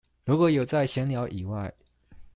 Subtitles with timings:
[0.25, 1.71] 如果有在閒聊以外